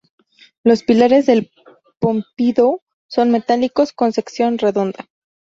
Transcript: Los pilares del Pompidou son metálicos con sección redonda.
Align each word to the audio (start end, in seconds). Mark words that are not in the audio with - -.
Los 0.63 0.81
pilares 0.81 1.27
del 1.27 1.51
Pompidou 1.99 2.81
son 3.07 3.29
metálicos 3.29 3.93
con 3.93 4.09
sección 4.17 4.57
redonda. 4.57 5.05